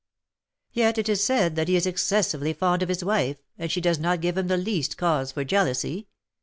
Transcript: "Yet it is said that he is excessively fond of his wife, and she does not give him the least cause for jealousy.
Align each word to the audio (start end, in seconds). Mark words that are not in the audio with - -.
"Yet 0.73 0.97
it 0.97 1.07
is 1.09 1.23
said 1.23 1.55
that 1.57 1.67
he 1.67 1.75
is 1.75 1.85
excessively 1.85 2.53
fond 2.53 2.81
of 2.81 2.89
his 2.89 3.03
wife, 3.03 3.37
and 3.59 3.71
she 3.71 3.79
does 3.81 3.99
not 3.99 4.19
give 4.19 4.35
him 4.35 4.47
the 4.47 4.57
least 4.57 4.97
cause 4.97 5.31
for 5.31 5.43
jealousy. 5.43 6.07